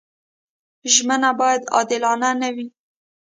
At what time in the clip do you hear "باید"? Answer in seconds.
1.39-1.63